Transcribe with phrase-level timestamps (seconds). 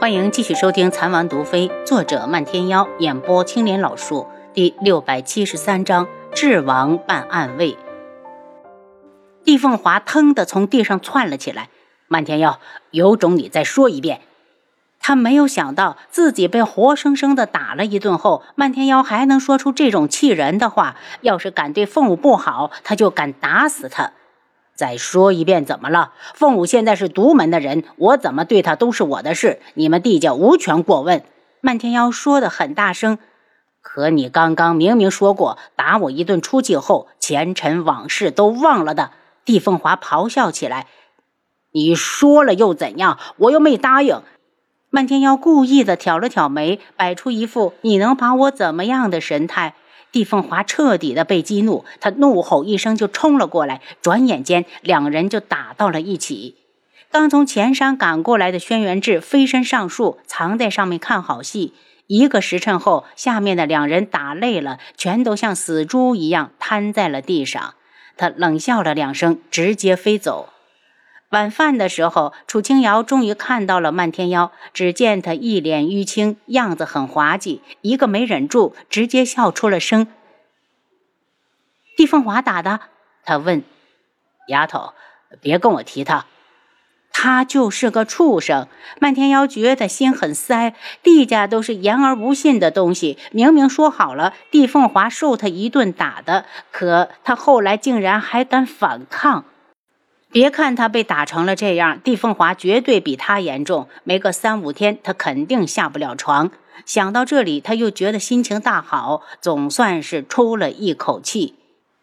[0.00, 7.76] 欢迎继续收听《残王毒妃》，作者漫天妖，演播青莲老树，第六百七十三章：智王办暗卫。
[9.44, 11.68] 帝凤华腾的从地上窜了起来。
[12.08, 12.58] 漫天妖，
[12.92, 14.22] 有种你再说一遍！
[15.00, 20.96] 他没有想到自己被活生生的打了一顿后，漫天妖还能说出这种气人的话。
[21.20, 24.12] 要是敢对凤舞不好，他就敢打死他。
[24.80, 26.14] 再说一遍，怎么了？
[26.34, 31.22] 凤舞现在是独门的人，我怎么对他都是我的事，你们帝家无权过问。
[31.60, 33.18] 漫天妖说的很大声，
[33.82, 39.10] 可你刚刚明明说过，打我一顿出气后，前尘往事都忘了的。
[39.44, 40.86] 帝凤华咆哮起来
[41.72, 43.18] ：“你说了又怎样？
[43.36, 44.22] 我又没答应。”
[44.88, 49.74] 漫天妖故意的挑了挑眉，摆出一副“你能把我怎么样的”神态。
[50.12, 56.56] 帝凤华彻底的被激怒，他怒吼一声就冲了过来，转眼间两人就打到了一起。
[57.10, 61.74] 刚从前山赶过来的轩辕志飞身上树，藏在上面看好戏。
[62.06, 67.74] 一个时辰后，下面的两人打累了，全都像死猪一样瘫在了地上。
[68.16, 70.48] 他冷笑了两声，直接飞走。
[71.30, 74.50] 晚饭的时候，楚清瑶终于看到了漫天妖。
[74.72, 80.08] 只见他一脸淤青，样子很滑稽，一个没忍住，直接笑出了声。
[81.96, 82.80] 帝凤华打的？
[83.24, 83.62] 他问。
[84.48, 84.94] 丫头，
[85.40, 86.26] 别跟我提他，
[87.12, 88.66] 他就是个畜生。
[88.98, 99.44] 漫天妖觉得心很塞，帝家都是言而无信的东西，明明说好了，帝凤华受他一顿打的，可他后来竟然还敢反抗。
[100.32, 103.88] 别看他被打成了这样，帝凤华绝对比他严重。
[104.04, 106.52] 没个三五天，他肯定下不了床。
[106.86, 111.56] 想到这里，他又觉得心情大好，总算是出了一口气。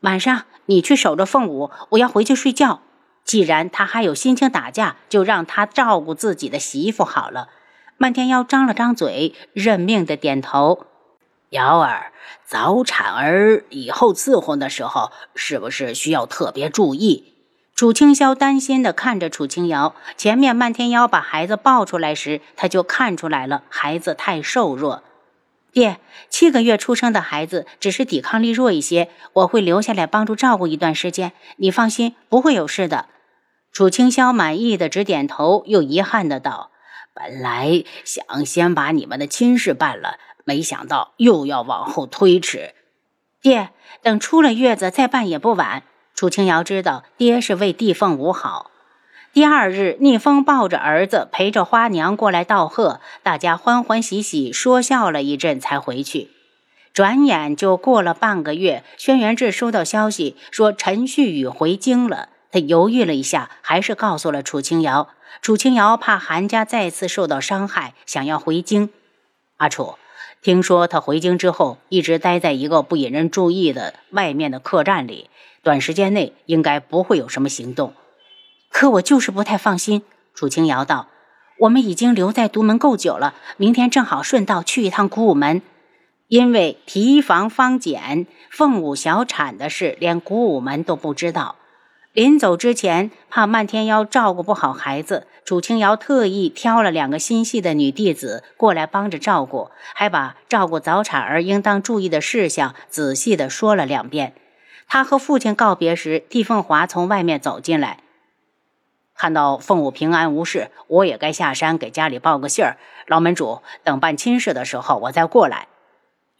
[0.00, 2.80] 晚上你去守着凤舞，我要回去睡觉。
[3.24, 7.48] 既然他还有心情打架，就让他照顾自己的媳妇好了。
[7.96, 10.86] 漫天妖张了张嘴，认命的点头。
[11.50, 12.12] 瑶儿，
[12.46, 17.31] 早产儿以后伺候的时候，是不是需要特别注意？
[17.74, 25.02] 楚清霄担心地看着楚清瑶，前面漫天妖把孩子抱出来时，他就看出来了，孩子太瘦弱。
[25.72, 33.06] 爹，七个月出生的孩子只是抵抗力弱一些，我会留下来帮助照顾一段时间，你放心，不会有事的。
[33.72, 36.70] 楚清霄满意的直点头，又遗憾的道
[37.14, 42.74] ：“本来想先把你们的亲事办了，没想到又要往后推迟。
[43.40, 43.70] 爹，
[44.02, 45.84] 等出了月子再办也不晚。”
[46.14, 48.70] 楚清瑶知道爹是为帝凤舞好。
[49.32, 56.30] 第二日，逆风抱着儿子，陪着花娘过来道贺，大家欢欢喜喜说笑了一阵，才回去。
[56.92, 62.28] 转眼就过了半个月，轩辕志收到消息说陈旭宇回京了。
[62.50, 65.08] 他犹豫了一下，还是告诉了楚清瑶。
[65.40, 68.90] 楚清瑶怕韩家再次受到伤害，想要回京。
[69.56, 69.94] 阿楚，
[70.42, 75.30] 听说他回京之后，一直待在一个不引人注意的外面的客栈里。
[75.62, 77.94] 短时间内应该不会有什么行动，
[78.68, 80.02] 可我就是不太放心。
[80.34, 81.06] 楚清瑶道
[81.60, 85.62] ：“我们已经留在独门够久了，明天正好顺道去一趟古武门，
[86.26, 91.54] 因为提防方简凤舞小产的事，连古武门都不知道。
[92.12, 104.34] 临走之前，怕漫天妖照顾不好孩子，楚清瑶特意挑了两个心细的女弟子过来帮着照顾，还把照顾早产儿应当注意的事项仔细的说了两遍。”
[104.86, 108.00] 他和父亲告别时，帝凤华从外面走进来，
[109.16, 112.76] 看到凤舞平安无事，我也该下山给家里报个信儿。
[113.06, 115.68] 老门主，等办亲事的时候我再过来。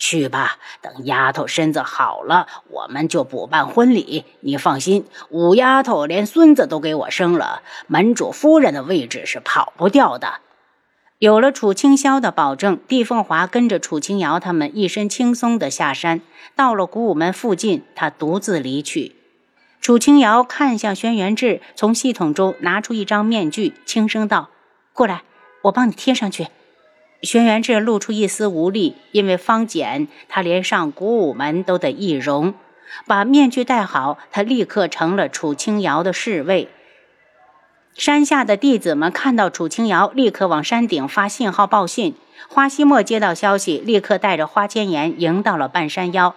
[0.02, 4.24] 去吧，等丫头身子好了，我们就补办婚礼。
[4.40, 10.40] 你放心，五丫头连孙子都给我生了，门主夫人的位置是跑不掉的。
[11.20, 16.20] 有了楚清霄的保证，帝凤华跟着楚清瑶他们一身轻松地下山。
[16.56, 19.14] 到了古武门附近，他独自离去。
[19.80, 24.50] 楚清瑶看向轩辕志，从系统中拿出一张面具，轻声道
[24.92, 25.22] ：“过来，
[25.62, 26.48] 我帮你贴上去。”
[27.22, 32.54] 轩辕志露出一丝无力，因为方简，他连上古武门都得易容。
[33.06, 36.68] 把面具戴好，他立刻成了楚清瑶的侍卫。
[37.94, 42.14] 山下的弟子们看到楚清瑶，立刻往山顶发信号报信。
[42.48, 46.34] 花希墨接到消息，立刻带着花千颜迎到了半山腰。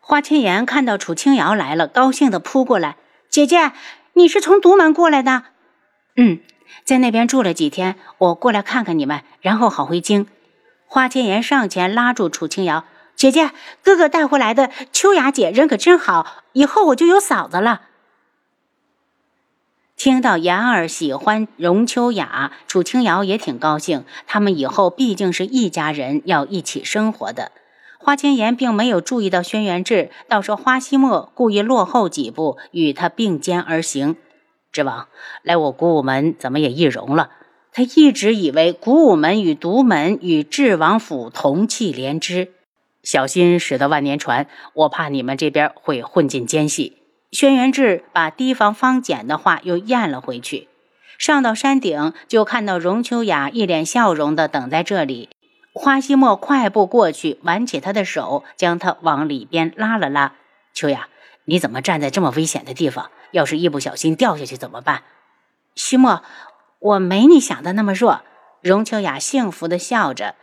[0.00, 2.96] 花千颜看到楚清瑶来了，高兴地扑过来
[3.28, 3.72] ：“姐姐，
[4.14, 5.44] 你是从独门过来的
[6.16, 6.40] ？”“嗯，
[6.82, 10.26] 在那边住了几天，我过来看看你们，然后好回京。”
[10.86, 12.84] 花千颜上前拉住楚清瑶
[13.16, 13.50] ：“姐姐，
[13.82, 17.82] 哥哥带回来的秋雅姐人可真好，以后我就有嫂子了。”
[19.96, 24.04] 听到言儿喜欢荣秋雅，楚清瑶也挺高兴。
[24.26, 27.52] 他们以后毕竟是一家人，要一起生活的。
[27.98, 34.16] 花千颜并没有注意到轩辕志，倒是花希墨故意落后几步，与他并肩而行。
[34.74, 35.06] 智王，
[35.42, 37.30] 来我古武门怎么也易容了？
[37.72, 42.50] 他一直以为古武门与独门与智王府同气连枝，
[43.04, 44.48] 小心驶得万年船。
[44.72, 46.96] 我怕你们这边会混进奸细。
[47.30, 50.68] 轩辕志把提防方简的话又咽了回去。
[51.18, 55.28] 上到山顶，就看到荣秋雅一脸笑容的等在这里。
[55.72, 60.34] 花希墨快步过去，挽起他的手，将他往里边拉了拉。
[60.72, 61.08] 秋雅，
[61.44, 63.10] 你怎么站在这么危险的地方？
[63.34, 65.02] 要是一不小心掉下去怎么办？
[65.74, 66.22] 希墨，
[66.78, 68.22] 我没你想的那么弱。
[68.62, 70.36] 荣秋雅幸福的笑着，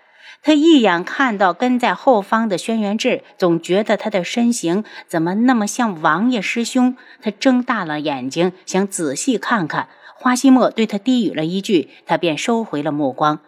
[0.44, 6.98] 她一眼看到跟在后方的轩辕志，总觉得他的身形怎么那么像王爷师兄。
[7.22, 9.88] 她睁大了眼睛，想仔细看看。
[10.16, 13.40] 花希墨对他低语了一句，他便收回了目光。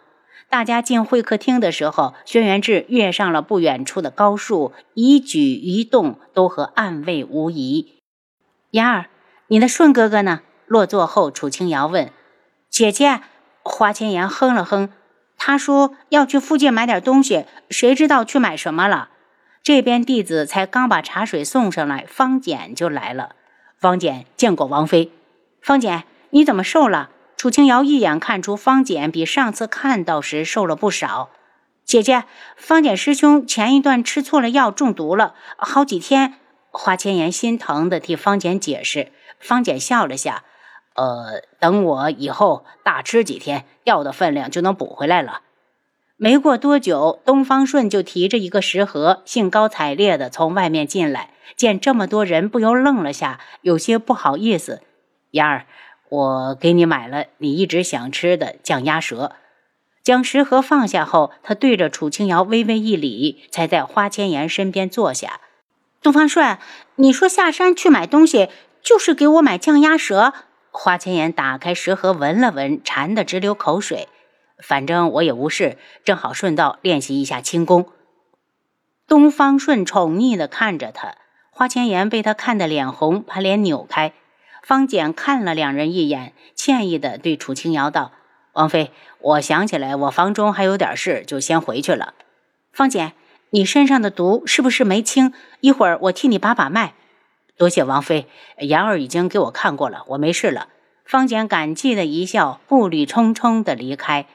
[0.48, 8.00] 大家进会客厅的时候，轩辕志跃上了不远处的高树，一举一动都和暗卫无疑。
[8.70, 9.06] 言儿，
[9.48, 10.40] 你的顺哥哥呢？
[10.66, 12.10] 落座后，楚清瑶问
[12.70, 13.20] ：“姐姐。”
[13.66, 14.90] 花千颜哼了哼，
[15.38, 19.08] 他说要去附近买点东西，谁知道去买什么了？
[19.62, 23.30] 这边弟子才刚把茶水送上来，方简就来了。
[23.78, 25.10] 方简见过王妃。
[25.62, 27.08] 方简，你怎么瘦了？
[27.38, 31.30] 楚清瑶一眼看出方简比上次看到时瘦了不少。
[31.86, 32.24] 姐姐，
[32.56, 36.34] 方简师兄前一段吃错了药，中毒了，好几天。
[36.74, 39.12] 花千颜心疼的替方简解释。
[39.38, 40.44] 方简笑了下，
[40.94, 45.40] 呃，等我以后大吃几天，掉的分量就能补回来了。
[46.16, 54.82] 没过多久，东方顺就提着一个食盒，兴高采烈的从外面进来，见这么多人，不由愣了下，有些不好意思。
[55.30, 55.66] 燕儿。
[56.10, 59.32] 我给你买了你一直想吃的酱鸭舌。
[60.04, 65.40] 将食盒放下后，他对着楚清瑶微微一礼，才在花千颜身边坐下。
[66.04, 66.58] 东方顺，
[66.96, 68.50] 你说下山去买东西，
[68.82, 70.34] 就是给我买酱鸭舌？
[70.70, 74.06] 花千颜打开食盒闻了闻，馋得直流口水。
[74.58, 77.86] 反正我也无事，正好顺道练习一下轻功。
[79.08, 81.14] 东方顺宠溺地看着他，
[81.50, 84.12] 花千颜被他看得脸红，把脸扭开。
[84.62, 88.12] 方简看了两人一眼，歉意地对楚清瑶道
[88.52, 88.90] ：“王妃，
[89.20, 92.12] 我想起来我房中还有点事，就先回去了。
[92.74, 93.14] 方简，
[93.54, 95.32] 你身上的毒是不是没清？
[95.60, 96.94] 一会儿我替你把把脉。
[97.56, 98.26] 多谢王妃，
[98.58, 100.66] 妍儿已经给我看过了，我没事了。”
[101.06, 104.26] 方简感激的一笑，步履匆匆地离开。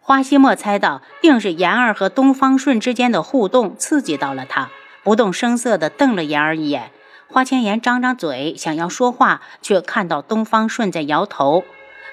[0.00, 4.70] 花希墨猜到，定是妍儿和东方顺之间的互动刺激到了他，
[5.04, 6.90] 不动声色地瞪了妍儿一眼。
[7.28, 11.62] 花千颜张张嘴想要说话，却看到东方顺在摇头。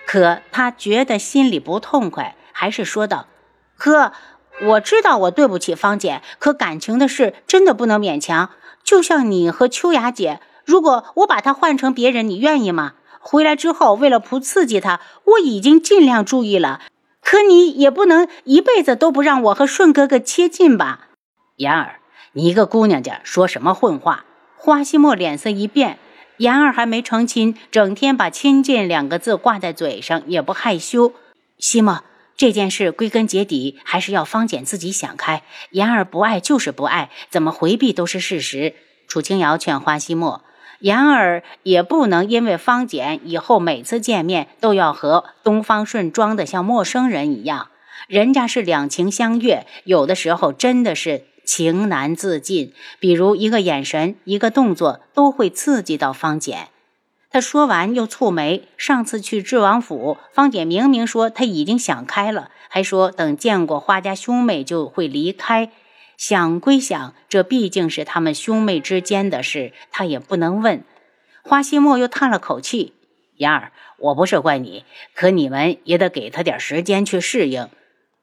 [0.06, 3.26] 可他觉得心里不痛快，还是说道
[3.76, 4.12] ：“哥，
[4.60, 8.50] 我知道我对不起方姐，可感情的事真的不能勉强。
[8.84, 12.94] 就像你和秋雅姐，如果我把她换成别人，你愿意吗？
[13.20, 16.82] 回来之后，为了不刺激她，我已经尽量注意了。
[17.22, 21.08] 可你也不能一辈子都不让我和顺哥哥接近吧？
[21.58, 22.00] 妍儿，
[22.34, 24.26] 你一个姑娘家说什么混话？
[24.56, 26.00] 花西莫脸色一变，
[26.38, 31.14] 妍儿还没成亲，整天把“亲近”两个字挂在嘴上，也不害羞。
[31.60, 32.02] 西莫，
[32.38, 35.42] 这件事归根结底还是要方简自己想开。
[35.72, 38.76] 妍儿不爱就是不爱，怎么回避都是事实。
[39.08, 40.44] 楚清瑶劝花希墨，
[40.80, 47.70] 妍儿也不能因为方简以后每次见面都要和东方顺装的像陌生人一样，
[48.08, 51.26] 人家是两情相悦，有的时候真的是。
[51.48, 56.68] 情难自禁，比如一个眼神、一个动作，都会刺激到方简。
[57.30, 58.68] 他说完又蹙眉。
[58.78, 65.72] 上次去智王府，方姐明明说他已经想开了，还说等见过花家兄妹就会离开。
[66.18, 70.84] 想归想，这毕竟是他们兄妹之间的事，他也不能问。
[71.44, 72.94] 花希墨又叹了口气
[73.38, 77.70] ：“妍儿，我不是怪你，可你们也得给他点时间去适应。”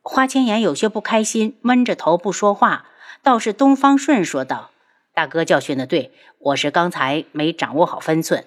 [0.03, 2.87] 花千颜有些不开心，闷着头不说话。
[3.23, 4.71] 倒是东方顺说道
[5.15, 8.45] ：“大哥教训的对，我是刚才没掌握好分寸。”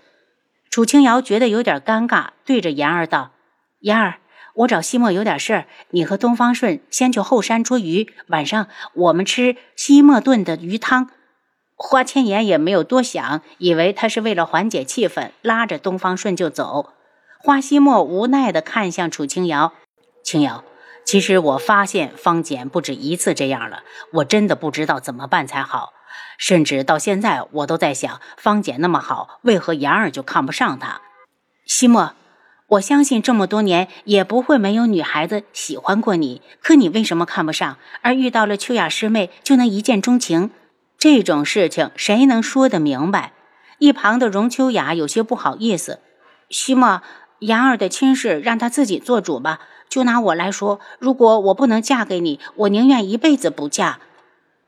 [0.77, 3.31] 楚清瑶觉得有点尴尬，对着妍儿道
[3.81, 4.19] ：“妍儿，
[4.53, 11.09] 我找西莫有点事儿，你和东方顺先去后山捉鱼，晚上我们吃西莫炖的鱼汤。”
[11.75, 16.93] 花千颜也没有多想，以为他是为了缓解气氛，拉着东方顺就走。
[17.39, 19.73] 花西莫无奈地看向楚清瑶
[20.23, 20.63] ：“清瑶。”
[21.03, 23.81] 其实我发现方简不止一次这样了，
[24.13, 25.93] 我真的不知道怎么办才好。
[26.37, 31.01] 甚至到现在，我都在想，方姐那么好，为何妍儿就看不上他？
[31.65, 32.13] 西莫，
[32.67, 37.77] 我相信这么多年也不会没有女孩子喜欢过你，可你为什么看不上？
[38.01, 40.51] 而遇到了秋雅师妹就能一见钟情？
[40.97, 43.33] 这种事情谁能说得明白？
[43.79, 45.99] 一旁的荣秋雅有些不好意思。
[46.49, 47.01] 西莫，
[47.39, 49.59] 杨儿的亲事让他自己做主吧。
[49.89, 53.99] 就拿我来说，如果我不能嫁给你，我宁愿一辈子不嫁。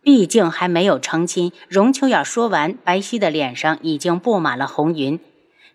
[0.01, 1.51] 毕竟还没有成亲。
[1.67, 5.19] 荣秋雅说完，白皙的脸上已经布满了红云。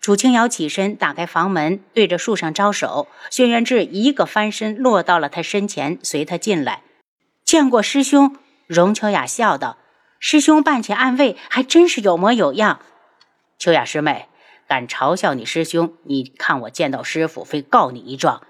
[0.00, 3.09] 楚清瑶起身打开房门，对着树上招手。
[3.31, 6.83] 轩辕志一个翻身落到了他身前，随他进来。
[7.45, 9.78] 见过师兄，荣秋雅笑道
[10.21, 12.81] ：“师兄扮起暗卫，还真是有模有样。”
[13.59, 14.28] 秋雅师妹，
[14.66, 18.43] 敢嘲笑你师兄，你看我见到师傅，非告你一状。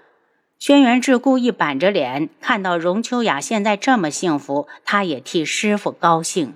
[0.57, 6.53] 轩辕志故意板着脸，看到荣秋雅现在这么幸福，他也替师傅高兴。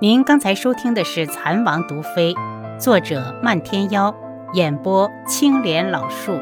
[0.00, 2.32] 您刚才收听的是《蚕王毒妃》，
[2.78, 4.14] 作者漫天妖，
[4.54, 6.38] 演播青莲老树。